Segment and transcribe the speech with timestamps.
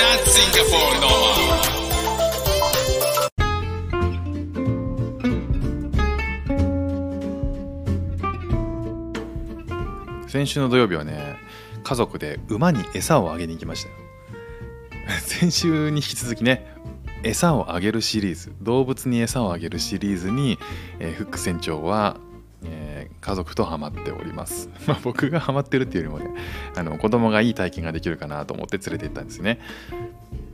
[0.00, 1.40] Singapore Normal.
[10.26, 11.36] 先週の土曜日はね
[11.82, 13.84] 家族で馬に餌をあげに行きまし
[15.08, 16.76] た 先週に引き続きね
[17.22, 20.58] 餌をあげるシリーズ動物に餌をあげるシリーズに、
[20.98, 22.16] えーフック船長は、
[23.20, 26.40] 家族とハマっております、 まあ、僕がハマってるっていうよりもね
[26.76, 29.60] あの子供がいい体験ができるかなと思って連れて行ったんですね、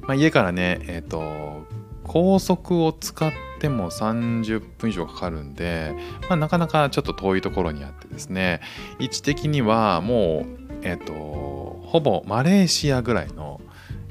[0.03, 1.67] まあ、家からねえっ、と
[2.05, 5.95] 高速を使っても30分以上かかるんで、
[6.29, 8.61] まあ、なかなかちょっと遠いところにあってですね
[8.99, 11.13] 位置的にはもうえっ、と
[11.87, 13.61] ほぼマレーシアぐらいの、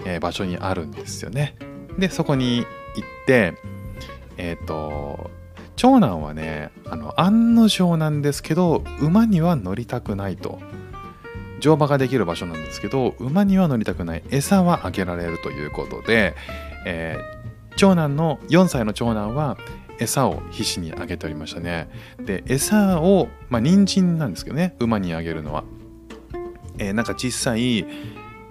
[0.05, 1.55] えー場所にあるんですよね。
[1.97, 2.65] でそこに行っ
[3.25, 3.53] て
[4.37, 5.31] えっ、と
[5.75, 10.59] 長男はねあの案の定なんですけど馬には乗りたくないと。
[11.59, 14.23] 乗馬ができる場所なんですけど馬には乗りたくない。
[14.31, 16.35] 餌はあげられるということで、
[16.85, 17.35] えー
[17.77, 19.57] 長男の4歳の長男は
[19.99, 21.89] 餌を必死にあげておりましたね。
[22.17, 25.65] で餌をまあ人参なんですけどね馬にあげるのは、
[26.77, 27.83] えーなんか小さい、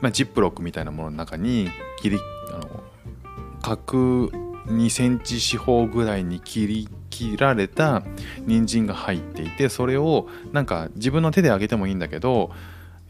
[0.03, 1.71] まあ、ジップロックみたいなものの中に
[2.03, 2.19] 切り
[2.53, 2.83] あの
[3.63, 4.27] 角
[4.67, 8.03] 2センチ四方ぐらいに切り切られた
[8.45, 12.51] 人参が入っていてそれをなんか自分の手であげてもいいんだけど、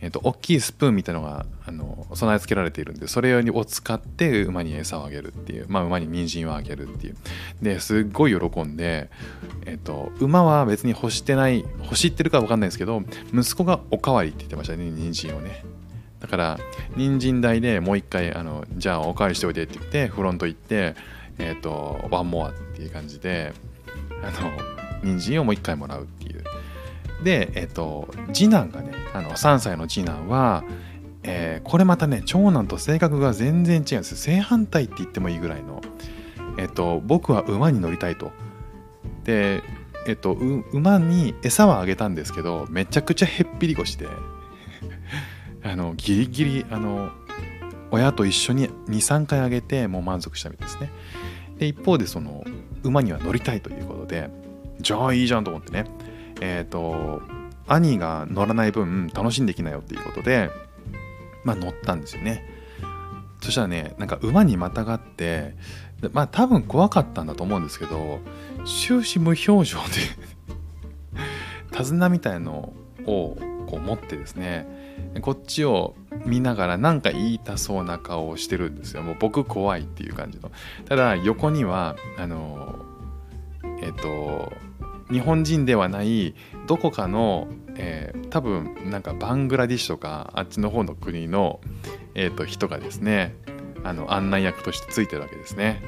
[0.02, 7.16] えっと大きいスプーンみたいなのがあの備え付けられているんでそれを使って馬に餌をあげるっていうまあ馬に人参をあげるっていう。
[7.62, 9.08] ですっごい喜んで、
[9.64, 15.64] えっと馬は別に欲してない欲してるか分かんないですけど息子がおかわりって言ってましたね人参をね。
[16.20, 16.58] だから
[16.96, 20.94] 人参台でもう一回あのじゃあおかわりしておいでって言ってフロント行って
[21.38, 23.52] えっ、とワンモアっていう感じで
[24.26, 24.52] あの
[25.02, 26.44] 人参をもう一回もらうっていう。
[27.22, 30.64] でえっ、と次男がねあの3歳の次男は、
[31.22, 34.16] えーこれまたね長男と性格が全然違うんです。
[34.16, 35.80] 正反対って言ってもいいぐらいの。
[36.58, 38.32] えっ、と僕は馬に乗りたいと。
[39.24, 39.62] で
[40.06, 40.32] えっ、と
[40.72, 44.06] 馬に餌はあげたんですけどめちゃくちゃへっぴり腰で
[45.64, 47.10] あのギリギリあの
[47.90, 50.90] 親と一緒に23回あげてもう満足したみたいですね。
[51.58, 52.44] で一方でその
[52.82, 54.30] 馬には乗りたいということで
[54.80, 55.86] じゃあいいじゃんと思ってね。
[56.40, 57.22] えっ、と
[57.66, 60.50] 兄が乗らない分楽しんできなよっていうことで
[61.44, 62.44] まあ乗ったんですよね。
[63.40, 65.54] そしたらねなんか馬にまたがって
[66.12, 68.20] まあ多分怖かったんだと思うんですけど
[68.64, 69.94] 終始無表情で
[71.76, 72.72] 手綱みたいの
[73.06, 73.36] を
[73.66, 74.66] こう持ってですね
[75.20, 79.02] こっちを見ながらなんか言いたそうな顔をしてるんですよ。
[79.02, 80.50] もう僕怖いっていう感じの。
[80.88, 82.73] ただ横にはあの
[83.82, 84.52] えっ、と
[85.10, 86.34] 日本人ではない
[86.66, 91.60] どこかの、えー多分なんかバングラディッシュとかあっちの方の国の、
[92.16, 93.36] えー、と人がですね
[93.84, 95.80] あの案内役としてついてるわけですね。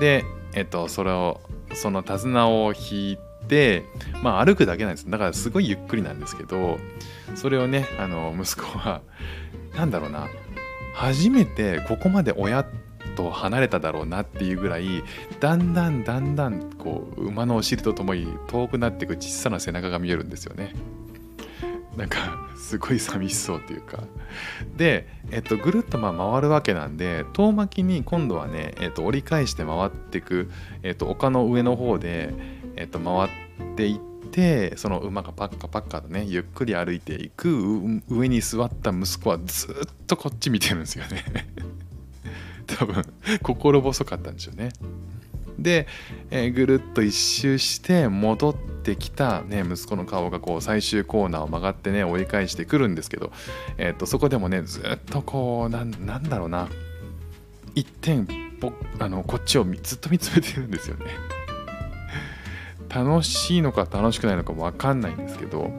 [0.00, 1.42] でえっ、とそれを
[1.74, 3.84] その手綱を引いて
[4.22, 5.10] まあ歩くだけなんです。
[5.10, 6.78] だからすごいゆっくりなんですけど
[7.34, 9.02] それをねあの息子は
[9.74, 10.28] なんだろうな
[10.94, 12.64] 初めてここまで親
[13.14, 15.02] と離れただろうなっていうぐらい
[15.40, 20.74] だんだんだんだんこう馬のお尻とともに遠くなっていく小さな背中が見えるんですよね。
[21.96, 22.18] なんか
[22.56, 24.04] すごい寂しそうっていうか
[24.76, 30.50] で、えっと、ぐるっとまあ回るわけなんで遠巻きに今度はね、えっと、折り返して回っていく、
[30.82, 32.34] えっと、丘の上の方で、
[32.76, 33.30] えっと、回っ
[33.76, 39.72] ていってその馬がパッカパッカとねゆっくり歩いていく上に座った息子はずっ
[40.06, 41.24] とこっち見てるんですよね
[42.78, 43.04] 多分
[43.42, 44.70] 心細かったんでしょうね。
[45.58, 45.86] で、
[46.30, 53.32] えーぐるっと一周して戻ってきた、ね、息子の顔がこう最終コーナーを曲がってね追い返してくるんですけど、
[53.78, 56.68] えー、とそこでもねずっとこうなんなんだろうな。
[57.74, 58.26] 一点
[58.58, 61.04] ぼあのこっちをずっと見つめてるんですよね。
[62.88, 65.70] 楽しいのか楽しくないのか分かんないんですけど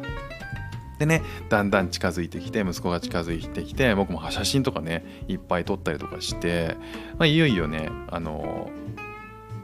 [0.99, 6.75] でねだんだん近づいてきて息子が近づいてきて僕も写真とかねいっぱい撮ったりとかして、
[7.17, 8.69] まあ、いよいよねあの、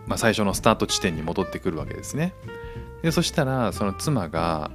[0.06, 2.34] まあ、最初のスタート地点に戻ってくるわけですね。
[3.02, 4.72] でそしたらその妻が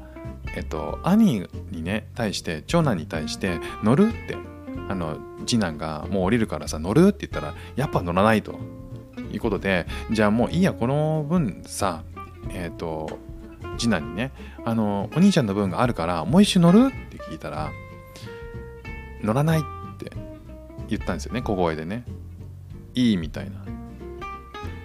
[0.55, 4.37] えっと兄にね対して長男に対して乗るって
[4.89, 8.59] あの次男がもう降りるからさ乗るって言ったらやっぱ乗らないと
[9.33, 12.05] いうことでじゃあもういいやこの分さ
[12.51, 13.19] えっ、と
[13.79, 14.33] 次男にね
[14.65, 16.87] あのお兄ちゃんの分があるからもう一周乗る？
[16.87, 17.71] って聞いたら
[19.23, 19.63] 乗らないっ
[19.99, 20.13] て
[20.89, 22.05] 言ったんですよね小声でね。
[22.95, 23.69] いいみたいな。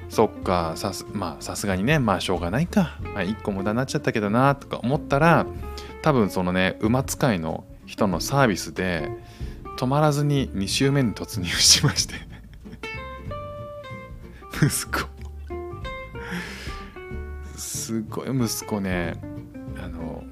[0.09, 5.47] そっかさすまあさすがにねまあしょうがないか、まあ、1個無駄になっちゃったけどなとか思ったら
[6.03, 9.09] 多分そのね馬使いの人のサービスで
[9.79, 12.15] 止まらずに2周目に突入しまして。
[14.61, 15.12] 息子。
[17.83, 19.15] すごい息子ね
[19.77, 20.23] あの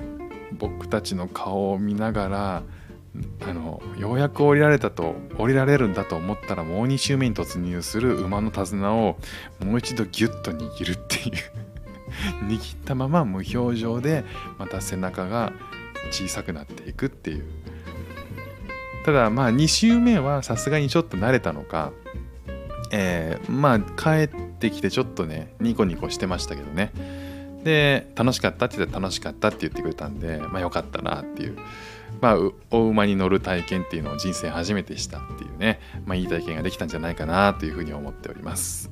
[0.54, 2.64] 僕たちの顔を見ながら
[3.42, 9.18] あのようやく降りられたと降りられるんだと思ったらもう2周目に突入する馬の手綱を
[9.60, 11.36] もう一度ギュッと握るっていう。
[12.48, 14.24] 握ったまま無表情で
[14.58, 15.52] また背中が
[16.10, 17.46] 小さくなっていくっていう。
[19.04, 21.92] ただまあ2周目はさすがにちょっと慣れたのか
[22.92, 24.28] えー、まあ帰っ
[24.60, 27.21] てきてちょっとねニコニコしてましたけどね。
[27.64, 31.58] で楽しかったって言ったら楽しかったって言ってくれたんでまあよかったなっていう
[32.20, 32.38] まあ
[32.72, 38.92] お馬に乗る体験っていうのを人生初めてしたっていうねまあいい体験ができたんじゃないかなというふうに思っております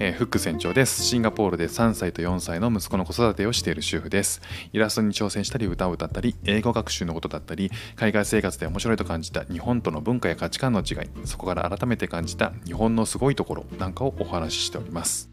[0.00, 1.02] えー、フック船長です。
[1.02, 4.40] シンガポールで3歳と4歳の息子の子育てをしている主婦です。
[4.72, 15.30] イラストに挑戦したり歌を歌ったり、英語学習のことだったり、海外生活で面白いと感じた日本との文化や価値観の違い、そこから改めて感じた日本のすごいところなんかをお話ししております。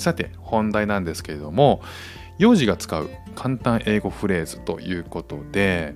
[0.00, 1.82] さて本題なんですけれども
[2.38, 5.94] 幼児が使う簡単英語フレーズということで、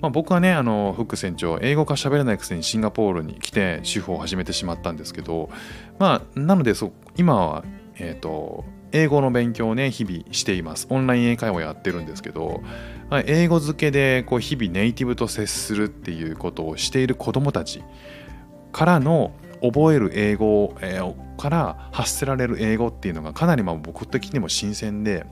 [0.00, 5.50] まあ、僕はねあのフック船長英語が喋れないくせにシンガポールに来て主婦を始めてしまったんですけど
[5.98, 7.64] まあなのでそ今は
[7.94, 10.86] えっ、ー、と英語の勉強をね日々しています。
[10.90, 12.62] オンライン英会話やってるんですけど、
[13.10, 17.82] まあ、英語付けでこう日々ネイティブと接するっていうことをしている子どもたち
[18.72, 19.32] からの
[19.62, 20.74] 覚える英語、
[21.36, 25.24] から発せられる英語っていうのがかなりまあ僕的にも新鮮で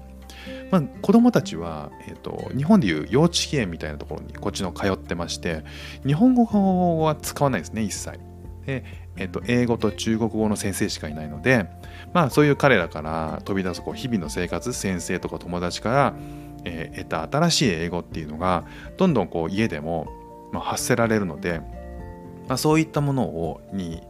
[0.70, 5.64] まあ、子供たちは、えーと、日本でいう幼稚園みたいなところにこっちの通ってまして
[6.04, 8.18] 日本語は使わないですね一切。
[8.64, 8.84] で、
[9.16, 11.66] えーと、英語と中国語の先生しかいないので
[12.12, 16.14] まあそういう彼らから飛び出すこう日々の生活先生とか友達から、
[16.64, 18.64] えー、得た新しい英語っていうのが
[18.96, 20.08] どんどんこう家でも、
[20.52, 21.60] まあ、発せられるので、
[22.48, 24.02] まあ、そういったものをに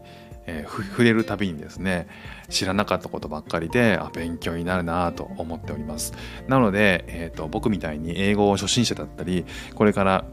[0.47, 2.09] えー、触れるたびにですね
[2.49, 6.13] 知らなかったことばっかりであ勉強になるなと思っております。
[6.49, 9.45] なので、えーと、僕みたいに英語を初心者だったり
[9.75, 10.25] これから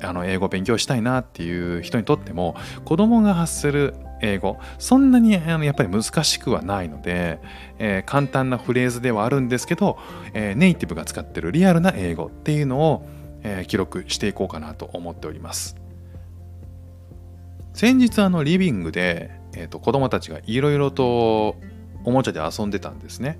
[0.00, 7.40] あの英語を勉強したいなっていう人にとっても子供が発する英語そんなにあのやっぱり難しくはないので、
[7.78, 9.98] えー、簡単なフレーズではあるんですけど、
[10.32, 13.06] えー、ネイティブが使ってるリアルな英語っていうのを、
[13.42, 15.76] えー、記録していこうかなと思っております。
[17.74, 21.56] 先日あのリビングでえーと、子供たちがいろいろと
[22.04, 23.38] おもちゃで遊んでたんですね。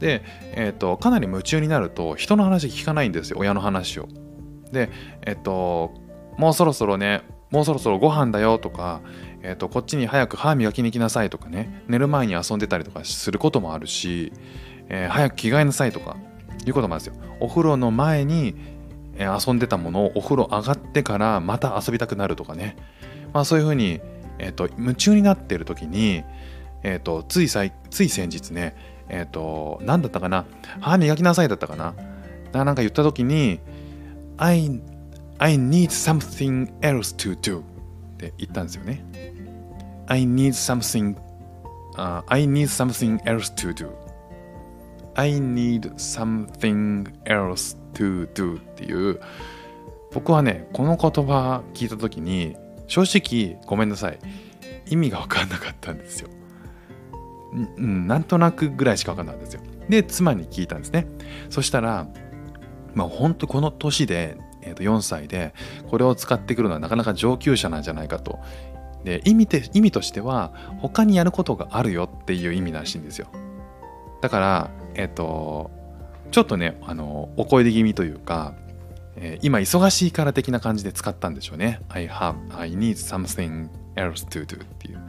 [0.00, 0.22] で、
[0.52, 4.08] えーと、かなり夢中になると人の話聞かないんですよ親の話を。
[4.72, 4.90] で、
[5.22, 5.94] えっ、ー、と
[6.36, 9.00] もうそろそろねもうそろそろご飯だよとか、
[9.42, 14.32] えーと、こっちに早く歯磨きに来なさいとかね寝る前に遊んでたりとかすることもあるし、
[14.88, 16.16] えー、早く着替えなさいとか
[16.66, 17.22] いうこともあるんですよ。
[17.40, 18.54] お風呂の前に
[19.18, 22.76] 遊んでたものをお風呂上がってからまた遊びたくなるとかね、
[23.32, 24.00] まあ、そういうふうに
[24.38, 26.24] えーと、夢中になっている時に、
[26.82, 28.76] えーと、ついいつい先日ね、
[29.08, 30.44] えっ、ー、と、何だったかな
[30.80, 31.94] 歯磨きなさいだったかな
[32.52, 33.60] なんか言った時に
[34.38, 34.80] I,
[35.38, 37.62] I need something else to do っ
[38.18, 39.04] て言ったんですよね。
[40.06, 41.16] I need something、
[41.96, 43.90] uh, I need something else to do
[45.14, 49.20] I need something else to do っていう
[50.12, 54.18] 僕はねこの言葉聞いた時に正直ごめんなさい
[54.88, 56.28] 意味が分かんなかったんですよ。
[57.52, 59.60] うん、なんとなくぐらいしか分かんなかったんですよ。
[59.88, 61.06] で妻に聞いたんですね。
[61.50, 62.06] そしたら
[62.94, 65.54] まあ本当この年で、えー、と4歳で
[65.88, 68.38] これを使ってくるのはなかなか上級者なんじゃないかと。
[69.04, 73.28] で意味て意味としては他にやることがあるよっていう意味らしいんですよ。
[74.20, 75.70] だからえっ、ー、と
[76.30, 78.54] ちょっとねあのお声で気味というか
[79.16, 81.80] えー、今忙しいから的な感じで使ったんでしょうね。
[81.88, 85.00] I have, I need something else to do っていう。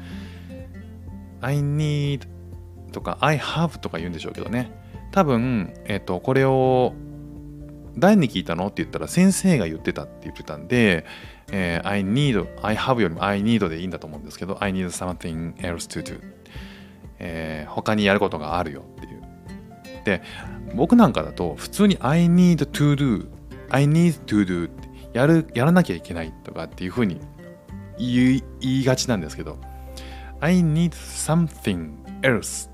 [1.41, 2.27] I need
[2.91, 4.71] とか I have とか言うんでしょうけどね。
[5.11, 6.93] 多分、えっ、ー、と、これを
[7.97, 11.05] 誰に聞いたのって言ったら先生が言ってたって言ってたんで、
[11.51, 16.21] えー、I need, I have よりも I need でいいんだと思うんですけど、I need something else to do、
[17.19, 19.21] えー、他にやることがあるよっていう。
[20.05, 20.21] で、
[20.75, 23.27] 僕なんかだと普通に I need to do
[23.69, 24.69] I need to do
[25.13, 27.19] やるやらなきゃいけないとかっていうふうに
[27.97, 29.57] 言いがちなんですけど
[30.39, 32.69] I need something else.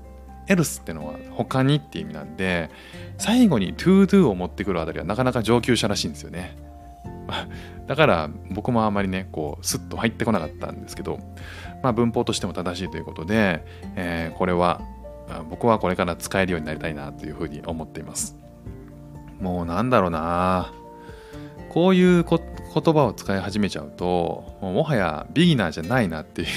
[0.46, 2.70] Else ってのは他にって意味なんで
[3.16, 6.56] 最後に to do を持ってくるあたりはなかなか上級者らしいんですよね。
[7.86, 11.18] だから僕もあまりねこうスッと入ってこなかったんですけど
[11.82, 13.64] まあ文法としても正しいということで、
[13.96, 14.82] えー、これは
[15.48, 18.36] 僕はこれから使えるようになりたいなというふうに思っています。
[19.40, 20.72] もうなんだろうな。
[21.74, 22.38] こういう言
[22.94, 26.48] 葉を使い始めちゃうともはやビギナーじゃないなっていう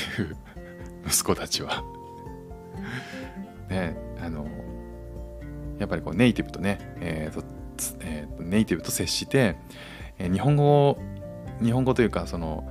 [1.07, 1.83] 息子たちは。
[3.67, 4.45] ねあの
[5.79, 7.43] やっぱりこうネイティブとね、えーと
[8.01, 9.57] えーネイティブと接して、
[10.19, 10.99] えー日本語を
[11.63, 12.69] 日本語というかその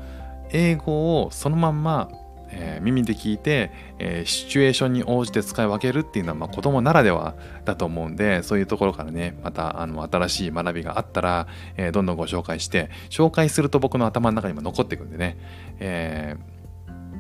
[0.51, 2.09] 英語をそのまんま、
[2.51, 7.35] えー耳で聞いて、えーシチュエーションに応じて使い分けるっていうのは、まあ、子供ならでは
[7.65, 15.39] だと思うんでそういうところからねまたあの新しい学びがあったら、えーどんどんご紹介して紹介すると僕の頭の中にも残っていくんでね、
[15.81, 16.37] え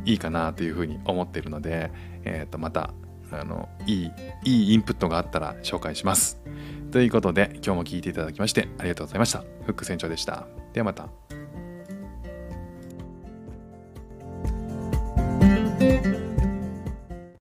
[0.05, 1.91] いいかなというふうに思っているので、
[2.25, 2.93] えーとまた
[3.33, 4.13] あのいい
[4.45, 6.41] いいインプットがあったら紹介します。
[6.93, 9.41] ということで今日も聞いていただきましてありがとうございました。
[9.65, 10.47] フック船長でした。
[10.73, 11.09] ではまた。